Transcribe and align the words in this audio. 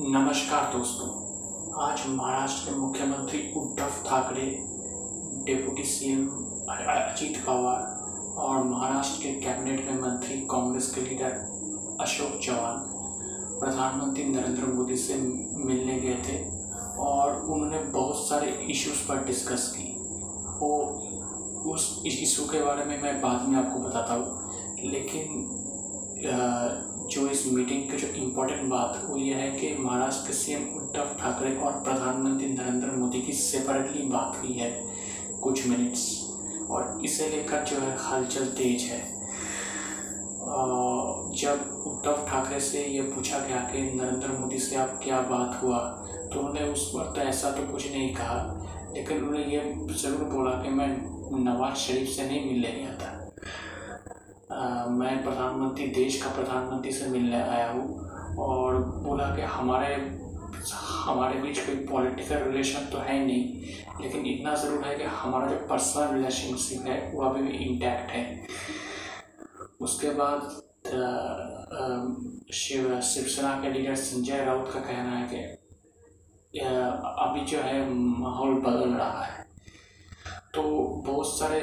नमस्कार 0.00 0.72
दोस्तों, 0.72 1.06
आज 1.82 2.02
महाराष्ट्र 2.08 2.70
के 2.70 2.76
मुख्यमंत्री 2.78 3.38
उद्धव 3.56 3.94
ठाकरे, 4.06 4.44
डेप्यूटी 5.46 5.82
सीएम 5.84 6.26
अजीत 6.70 7.38
पवार 7.46 7.80
और 8.38 8.62
महाराष्ट्र 8.64 9.22
के 9.22 9.32
कैबिनेट 9.40 9.84
में 9.86 9.98
मंत्री 10.02 10.36
कांग्रेस 10.50 10.90
के 10.94 11.00
लीडर 11.00 11.32
अशोक 12.00 12.38
चौहान 12.38 12.78
प्रधानमंत्री 13.60 14.24
नरेंद्र 14.24 14.66
मोदी 14.72 14.96
से 14.96 15.16
मिलने 15.16 15.98
गए 16.00 16.22
थे 16.28 16.38
और 17.02 17.42
उन्होंने 17.42 17.78
बहुत 17.90 18.28
सारे 18.28 18.50
इश्यूज़ 18.70 19.06
पर 19.08 19.24
डिस्कस 19.24 19.68
की। 19.76 19.92
वो 20.60 20.72
उस 21.74 21.90
इशू 22.06 22.44
के 22.52 22.62
बारे 22.64 22.84
में 22.84 23.00
मैं 23.02 23.20
बाद 23.20 23.48
में 23.48 23.58
आपको 23.58 23.80
बताता 23.80 24.14
हूँ, 24.14 24.28
लेकिन 24.84 25.46
जो 27.10 27.26
इस 27.28 27.46
मीटिंग 27.52 27.82
की 27.90 27.96
जो 27.96 28.08
इम्पोर्टेंट 28.16 28.68
बात 28.70 29.02
वो 29.04 29.16
ये 29.16 29.34
है 29.34 29.50
कि 29.50 29.74
महाराष्ट्र 29.78 30.26
के 30.26 30.32
सीएम 30.32 30.62
उद्धव 30.78 31.14
ठाकरे 31.20 31.54
और 31.56 31.72
प्रधानमंत्री 31.84 32.48
नरेंद्र 32.48 32.90
मोदी 32.92 33.20
की 33.22 33.32
सेपरेटली 33.34 34.02
बात 34.08 34.40
हुई 34.42 34.52
है 34.54 34.70
कुछ 35.42 35.66
मिनट्स 35.66 36.04
और 36.70 37.00
इसे 37.04 37.28
लेकर 37.28 37.64
जो 37.64 37.78
है 37.78 37.96
हलचल 38.00 38.46
तेज 38.58 38.82
है। 38.82 39.00
जब 41.38 41.84
उद्धव 41.86 42.24
ठाकरे 42.28 42.60
से 42.60 42.84
ये 42.86 43.02
पूछा 43.04 43.38
गया 43.38 43.56
कि 43.72 43.82
नरेंद्र 43.94 44.32
मोदी 44.32 44.58
से 44.58 44.76
आप 44.76 45.00
क्या 45.04 45.20
बात 45.30 45.62
हुआ 45.62 45.78
तो 46.32 46.38
उन्होंने 46.38 46.70
उस 46.70 46.90
वक्त 46.94 47.18
ऐसा 47.18 47.50
तो 47.50 47.62
कुछ 47.72 47.90
नहीं 47.90 48.14
कहा, 48.14 48.40
लेकिन 48.94 49.18
उन्होंने 49.18 49.44
ये 49.46 49.60
ज़रूर 49.94 50.24
बोला 50.34 50.50
कि 50.62 50.68
मैं 50.70 50.88
नवाज़ 51.44 51.74
शरीफ 51.78 52.08
से 52.08 52.26
नहीं 52.26 52.44
मिलने 52.44 52.72
गया 52.72 52.94
था। 52.96 53.17
मैं 54.58 55.22
प्रधानमंत्री, 55.24 55.86
देश 55.88 56.22
का 56.22 56.30
प्रधानमंत्री 56.34 56.92
से 56.92 57.08
मिलने 57.08 57.42
आया 57.42 57.70
हूँ 57.70 58.36
और 58.40 58.76
बोला 59.04 59.34
कि 59.36 59.42
हमारे 59.42 59.94
हमारे 61.04 61.40
बीच 61.40 61.58
कोई 61.66 61.74
पॉलिटिकल 61.86 62.42
रिलेशन 62.42 62.86
तो 62.92 62.98
है 62.98 63.18
नहीं, 63.26 63.44
लेकिन 64.00 64.26
इतना 64.26 64.54
ज़रूर 64.54 64.84
है 64.84 64.94
कि 64.96 65.04
हमारा 65.04 65.46
जो 65.46 65.56
पर्सनल 65.68 66.14
रिलेशनशिप 66.14 66.86
है, 66.86 66.96
वो 67.12 67.22
अभी 67.24 67.42
भी 67.42 67.52
इंटैक्ट 67.58 68.10
है। 68.10 68.46
उसके 69.80 70.10
बाद 70.20 70.40
शिव, 72.54 73.00
शिवसेना 73.02 73.52
के 73.62 73.72
लीडर 73.72 73.94
संजय 73.96 74.44
राउत 74.44 74.70
का 74.72 74.80
कहना 74.80 75.16
है 75.16 75.28
कि 75.28 75.40
अभी 76.54 77.44
जो 77.46 77.58
है, 77.60 77.88
माहौल 77.90 78.54
बदल 78.60 78.90
रहा 78.90 79.22
है। 79.24 79.46
तो 80.54 80.62
बहुत 81.06 81.38
सारे 81.38 81.60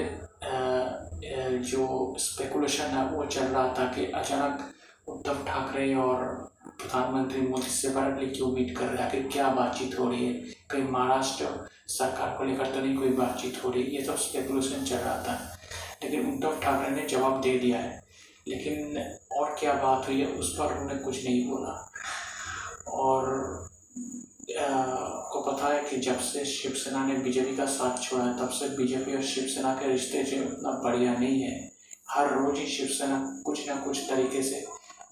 जो 1.62 2.16
स्पेकुलेशन 2.20 2.84
है, 2.84 3.06
वो 3.06 3.26
चल 3.26 3.44
रहा 3.44 3.68
था 3.68 3.86
कि 3.94 4.12
अचानक 4.12 4.72
उद्धव 5.08 5.46
ठाकरे 5.46 5.96
और 5.96 6.26
प्रधानमंत्री 6.66 7.42
मोदी 7.42 7.70
से 7.70 7.90
डायरेक्टली 7.90 8.26
क्यों 8.28 8.52
मीट 8.52 8.78
कर 8.78 8.86
रहे 8.86 9.04
हैं 9.04 9.24
कि 9.24 9.30
क्या 9.30 9.48
बातचीत 9.48 10.00
हो 10.00 10.10
रही 10.10 10.28
है। 10.28 10.34
कहीं 10.70 10.84
महाराष्ट्र 10.84 11.70
सरकार 11.88 12.38
को 12.38 12.44
लेकर 12.44 12.72
तो 12.72 12.82
नहीं 12.82 12.98
कोई 12.98 13.10
बातचीत 13.10 13.62
हो 13.64 13.70
रही, 13.70 13.84
ये 13.84 14.06
सब 14.06 14.16
स्पेकुलेशन 14.16 14.86
चल 14.86 14.96
रहा 14.96 15.24
था। 15.24 15.60
लेकिन 16.04 16.34
उद्धव 16.34 16.60
ठाकरे 16.60 16.96
ने 16.96 17.08
जवाब 17.08 17.42
दे 17.42 17.60
दिया 17.60 17.80
है। 17.80 18.04
लेकिन 18.48 18.98
और 19.32 19.56
क्या 19.60 19.74
बात 19.74 20.08
हुई 20.08 20.20
है, 20.20 20.28
उस 20.28 20.58
पर 20.60 20.66
उन्होंने 20.66 20.96
कुछ 20.96 21.26
नहीं 21.26 21.50
बोला। 21.50 21.92
और 22.88 23.26
को 24.50 25.42
पता 25.42 25.68
है 25.68 25.82
कि 25.84 25.98
जब 25.98 26.20
से 26.22 26.44
शिवसेना 26.46 27.06
ने 27.06 27.14
बीजेपी 27.20 27.56
का 27.58 27.66
साथ 27.68 28.02
छोड़ा 28.02 28.24
है, 28.24 28.38
तब 28.40 28.50
से 28.50 28.68
बीजेपी 28.78 29.16
और 29.16 29.22
शिवसेना 29.24 29.74
के 29.76 29.92
रिश्ते 29.92 30.24
जो 30.24 30.42
उतना 30.46 30.72
बढ़िया 30.84 31.14
नहीं 31.14 31.42
है। 31.42 31.72
हर 32.10 32.34
रोज 32.34 32.58
ही 32.60 32.66
शिवसेना 32.68 33.20
कुछ 33.46 33.68
ना 33.70 33.76
कुछ 33.76 34.00
तरीके 34.10 34.42
से 34.44 34.66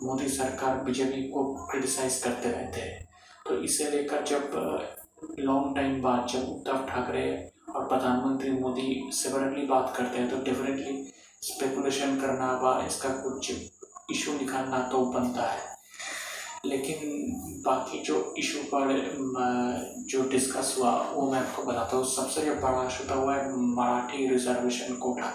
मोदी 0.04 0.28
सरकार 0.30 0.84
बीजेपी 0.84 1.23
को 1.30 1.44
क्रिटिसाइज 1.66 2.22
करते 2.23 2.52
रहते 2.52 2.81
हैं। 2.81 3.08
तो 3.48 3.58
इसे 3.64 3.89
लेकर 3.92 4.23
जब 4.26 4.52
लॉन्ग 5.39 5.76
टाइम 5.76 6.02
बाद 6.02 6.28
जब 6.28 6.48
उद्धव 6.50 6.86
ठाकरे 6.88 7.28
और 7.70 7.88
प्रधानमंत्री 7.88 8.52
मोदी 8.52 9.09
सेपरेटली 9.14 9.66
बात 9.67 9.94
करते 9.98 10.17
हैं 10.20 10.30
तो 10.30 10.44
डेफिनेटली 10.44 11.04
स्पेकुलेशन 11.44 12.20
करना 12.21 12.52
व 12.64 12.80
इसका 12.88 13.10
कुछ 13.23 13.52
इशू 14.11 14.33
निकालना 14.33 14.80
तो 14.92 15.05
बनता 15.05 15.52
है। 15.52 15.71
लेकिन 16.64 17.62
बाकी 17.66 18.00
जो 18.04 18.18
इशू 18.38 18.60
पर 18.74 18.92
जो 20.10 20.22
डिस्कस 20.30 20.76
हुआ, 20.80 20.92
वो 21.14 21.32
मैं 21.32 21.40
आपको 21.40 21.64
बताता 21.64 21.98
हूँ। 21.98 22.06
सबसे 22.06 22.42
जो 22.42 22.54
बड़ा 22.62 22.86
इशू 22.88 23.04
वो 23.14 23.32
है 23.32 23.50
मराठी 23.76 24.28
रिजर्वेशन 24.28 24.96
कोटा 24.98 25.32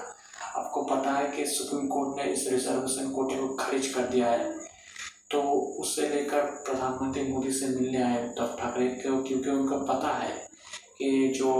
आपको 0.58 0.82
पता 0.84 1.10
है 1.12 1.26
कि 1.32 1.44
सुप्रीम 1.46 1.86
कोर्ट 1.88 2.16
ने 2.18 2.32
इस 2.32 2.46
रिजर्वेशन 2.50 3.10
कोटे 3.12 3.36
को 3.36 3.48
खारिज 3.56 3.92
कर 3.94 4.08
दिया 4.08 4.30
है। 4.30 4.50
तो 5.30 5.42
उससे 5.80 6.08
लेकर 6.08 6.40
प्रधानमंत्री 6.64 7.22
मोदी 7.28 7.52
से 7.52 7.68
मिलने 7.68 8.02
आए 8.02 8.24
उद्धव 8.28 8.56
ठाकरे, 8.60 8.88
क्यों 8.90 9.22
क्योंकि 9.22 9.50
उनको 9.50 9.78
पता 9.84 10.12
है 10.14 10.32
कि 10.98 11.32
जो 11.38 11.52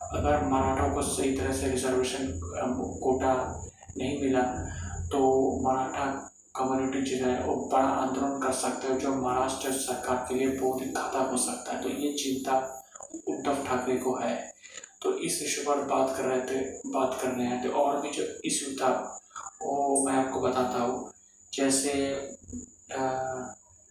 अगर 0.00 0.44
मराठों 0.48 0.94
को 0.94 1.02
सही 1.02 1.36
तरह 1.36 1.52
से 1.52 1.70
रिजर्वेशन 1.70 2.32
कोटा 3.02 3.34
नहीं 3.98 4.20
मिला 4.22 4.42
तो 5.10 5.20
मराठा 5.62 6.06
कम्युनिटी 6.58 7.16
है 7.18 7.32
वो 7.44 7.54
बड़ा 7.72 7.88
आंदोलन 8.02 8.38
कर 8.42 8.52
सकते 8.60 8.88
हैं 8.88 8.98
जो 8.98 9.14
महाराष्ट्र 9.14 9.72
सरकार 9.72 10.24
के 10.28 10.34
लिए 10.34 10.48
बहुत 10.58 10.82
ही 10.82 10.86
घातक 10.90 11.30
हो 11.32 11.36
सकता 11.38 11.72
है। 11.72 11.82
तो 11.82 11.88
ये 11.88 12.12
चिंता 12.14 12.58
उद्धव 13.28 13.64
ठाकरे 13.66 13.96
को 13.96 14.14
है। 14.16 14.36
तो 15.02 15.12
इस 15.18 15.40
विषय 15.42 15.62
पर 15.62 15.82
बात 15.84 16.16
कर 16.16 16.24
रहे 16.24 16.40
थे 16.50 16.60
बात 16.90 17.18
करने 17.22 17.44
हैं। 17.44 17.62
तो 17.62 17.70
और 17.80 18.00
भी 18.02 18.10
जो 18.10 18.24
इशू 18.44 18.72
था 18.80 18.90
वो 19.62 20.04
मैं 20.06 20.14
आपको 20.14 20.40
बताता 20.40 20.78
हूँ। 20.78 21.12
जैसे 21.52 21.92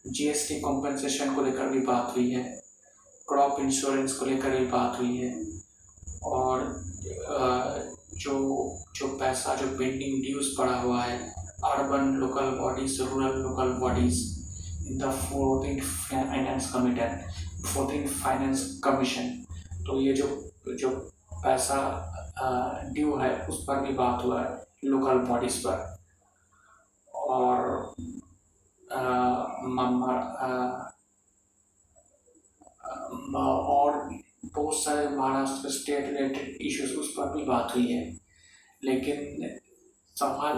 जीएसटी 0.04 0.60
कॉम्पनसेशन 0.60 1.34
को 1.34 1.42
लेकर 1.42 1.68
भी 1.68 1.80
बात 1.86 2.12
हुई 2.16 2.30
है 2.30 2.44
क्रॉप 3.28 3.60
इंश्योरेंस 3.60 4.12
को 4.12 4.26
लेकर 4.26 4.50
भी 4.50 4.66
बात 4.66 4.98
हुई 5.00 5.16
है 5.16 5.32
और 6.24 6.60
आ, 7.30 7.40
जो 8.14 8.34
जो 8.96 9.06
पैसा 9.18 9.54
जो 9.54 9.66
पेंडिंग 9.78 10.22
ड्यूज 10.22 10.46
पड़ा 10.58 10.76
हुआ 10.76 11.02
है 11.02 11.18
urban 11.68 12.06
local 12.20 12.48
bodies, 12.58 12.92
rural 13.00 13.34
local 13.44 13.70
bodies 13.82 14.18
the 15.00 15.10
14th 15.30 15.88
finance 16.10 16.72
commission 16.72 17.20
14th 17.74 18.12
finance 18.22 18.80
commission 18.84 19.26
तो 19.86 20.00
ये 20.00 20.12
जो 20.12 20.26
जो 20.74 20.90
पैसा 21.34 21.78
ड्यू 22.94 23.16
है 23.16 23.30
उस 23.46 23.64
पर 23.68 23.80
भी 23.80 23.92
बात 23.94 24.24
हुआ 24.24 24.42
है 24.44 24.50
लोकल 24.84 25.18
बॉडीज 25.28 25.56
पर। 25.66 25.76
और 27.14 27.94
आ, 28.92 29.02
और 33.74 33.92
बहुत 34.54 34.74
सारे 34.84 35.08
महाराष्ट्र 35.08 35.70
स्टेट 35.70 36.04
रिलेटेड 36.06 36.48
इश्यूज़ 36.66 36.94
उस 37.00 37.08
पर 37.18 37.36
भी 37.36 37.42
बात 37.44 37.72
हुई 37.74 37.92
है। 37.92 38.02
लेकिन 38.84 39.58
सवाल 40.16 40.56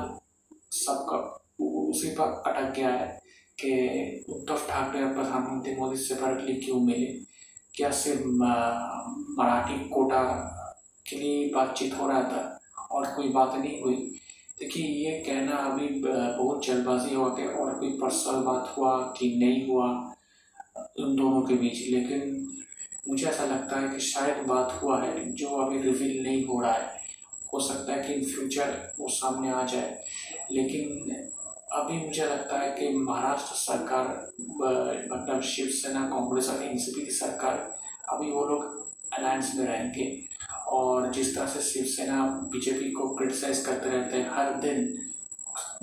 सबका 0.85 1.19
उसी 1.65 2.11
पर 2.11 2.43
अटक 2.47 2.77
गया 2.77 2.89
है 2.89 3.23
कि 3.65 3.71
उद्धव 4.29 4.59
ठाकरे 4.69 5.03
और 5.05 5.13
प्रधानमंत्री 5.15 5.77
मोदी 5.77 5.97
से 5.97 6.15
क्यों 6.61 6.81
मिले? 6.81 7.13
क्या 7.75 7.91
सिर्फ़ 7.91 8.27
मराठी 9.39 9.89
कोटा 9.89 10.23
के 11.09 11.17
लिए 11.17 11.51
बातचीत 11.55 11.95
हो 11.95 12.09
रहा 12.09 12.23
था 12.23 12.61
और 12.91 13.07
कोई 13.07 13.29
बात 13.29 13.55
नहीं 13.55 13.83
हुई? 13.83 13.97
देखिए, 14.59 14.87
ये 14.87 15.19
कहना 15.19 15.57
अभी 15.57 15.89
बहुत 16.39 16.67
जल्दबाजी 16.67 17.15
हो 17.15 17.31
कि 17.31 17.45
और 17.47 17.79
कोई 17.79 17.91
पर्सनल 17.91 18.43
बात 18.43 18.75
हुआ 18.77 18.99
कि 19.19 19.27
नहीं 19.39 19.69
हुआ, 19.69 19.87
उन 21.01 21.17
दोनों 21.17 21.43
के 21.43 21.55
बीच। 21.55 21.79
लेकिन 21.91 22.51
मुझे 23.09 23.27
ऐसा 23.27 23.45
लगता 23.45 23.81
है 23.81 23.89
कि 23.89 24.01
शायद 24.01 24.47
बात 24.47 24.81
हुआ 24.83 25.03
है 25.03 25.33
जो 25.33 25.49
अभी 25.49 25.79
रिवील 25.83 26.23
नहीं 26.23 26.45
हो 26.45 26.61
रहा 26.61 26.73
है। 26.73 27.01
हो 27.53 27.61
सकता 27.61 27.93
है 27.93 28.03
कि 28.03 28.15
इन 28.15 28.25
फ्यूचर 28.25 28.93
वो 29.01 29.09
सामने 29.09 29.51
आ 29.51 29.65
जाए। 29.65 30.05
लेकिन 30.53 31.17
अभी 31.73 31.99
मुझे 31.99 32.25
लगता 32.25 32.59
है 32.59 32.71
कि 32.77 32.89
महाराष्ट्र 32.91 33.55
सरकार 33.57 34.07
मतलब 35.13 35.41
शिवसेना, 35.43 36.01
कांग्रेस 36.09 36.49
और 36.51 36.63
एन 36.63 36.77
की 36.77 37.11
सरकार, 37.13 37.71
अभी 38.09 38.31
वो 38.31 38.45
लोग 38.45 38.65
अलायंस 39.19 39.53
में 39.57 39.65
रहेंगे। 39.67 40.07
और 40.69 41.11
जिस 41.13 41.35
तरह 41.37 41.47
से 41.47 41.61
शिवसेना, 41.63 42.25
बीजेपी 42.53 42.91
को 42.91 43.09
क्रिटिसाइज 43.17 43.65
करते 43.67 43.91
रहते 43.91 44.17
हैं, 44.17 44.31
हर 44.31 44.53
दिन 44.61 44.93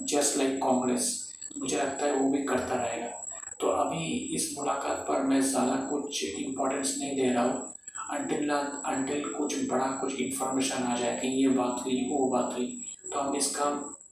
जस्ट 0.02 0.38
लाइक 0.38 0.62
कांग्रेस, 0.64 1.10
मुझे 1.58 1.78
लगता 1.78 2.06
है 2.06 2.16
वो 2.16 2.30
भी 2.32 2.44
करता 2.44 2.76
रहेगा। 2.76 3.10
तो 3.60 3.68
अभी 3.70 4.06
इस 4.36 4.54
मुलाकात 4.58 5.06
पर 5.08 5.24
मैं 5.24 5.42
ज़्यादा 5.44 5.76
कुछ 5.90 6.24
इम्पोर्टेंस 6.26 6.96
नहीं 7.00 7.16
दे 7.16 7.30
रहा 7.30 7.44
हूँ। 7.44 7.74
अनटिल 8.12 8.50
अनटिल 8.50 9.24
कुछ 9.34 9.56
बड़ा 9.70 9.86
कुछ 10.02 10.20
इन्फॉर्मेशन 10.22 10.84
आ 10.84 10.96
जाए 10.98 11.20
कि 11.20 11.28
ये 11.28 11.48
बात 11.50 11.84
हुई, 11.86 12.08
वो 12.10 12.28
बात 12.28 12.54
हुई 12.54 12.68
तो 13.12 13.20
हम 13.20 13.36
इसका 13.36 13.66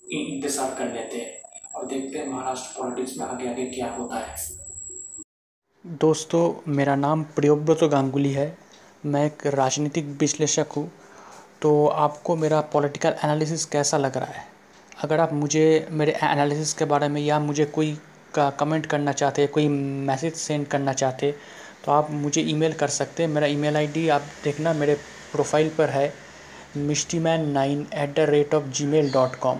इंतज़ार 0.05 0.75
कर 0.77 0.91
लेते 0.93 1.17
हैं 1.17 1.71
और 1.75 1.85
देखते 1.87 2.17
हैं 2.17 2.27
महाराष्ट्र 2.27 2.81
पॉलिटिक्स 2.81 3.17
में 3.17 3.25
आगे 3.25 3.49
आगे 3.49 3.65
क्या 3.65 3.89
होता 3.91 4.15
है। 4.17 4.35
दोस्तों, 5.85 6.53
मेरा 6.67 6.95
नाम 6.95 7.23
प्रियोव्रत 7.35 7.83
गांगुली 7.91 8.31
है। 8.31 8.57
मैं 9.05 9.25
एक 9.25 9.45
राजनीतिक 9.55 10.05
विश्लेषक 10.19 10.71
हूँ। 10.77 10.89
तो 11.61 11.85
आपको 11.87 12.35
मेरा 12.35 12.61
पॉलिटिकल 12.73 13.15
एनालिसिस 13.23 13.65
कैसा 13.67 13.97
लग 13.97 14.17
रहा 14.17 14.31
है? 14.31 14.43
अगर 15.03 15.19
आप 15.19 15.33
मुझे, 15.33 15.87
मेरे 15.91 16.11
एनालिसिस 16.23 16.73
के 16.73 16.85
बारे 16.85 17.07
में 17.07 17.21
या 17.21 17.39
मुझे 17.39 17.65
कोई 17.67 17.93
का 18.35 18.49
कमेंट 18.59 18.85
करना 18.85 19.11
चाहते, 19.13 19.47
कोई 19.47 19.67
मैसेज 19.67 20.33
सेंड 20.35 20.67
करना 20.67 20.93
चाहते 20.93 21.33
तो 21.85 21.91
आप 21.91 22.11
मुझे 22.11 22.41
ईमेल 22.41 22.73
कर 22.73 22.87
सकते 22.89 23.23
हैं। 23.23 23.29
मेरा 23.29 23.47
ईमेल 23.47 23.75
आईडी 23.77 24.07
आप 24.09 24.21
देखना 24.43 24.73
मेरे 24.73 24.93
प्रोफ़ाइल 25.31 25.69
पर 25.77 25.89
है 25.89 26.13
Mishti 26.77 27.19
man 27.19 27.49
nine 27.49 27.85
at 27.93 28.15
the 28.15 28.29
rate 28.29 28.53
of 28.55 28.69
Gmail 28.85 29.11
dot 29.11 29.35
com 29.35 29.59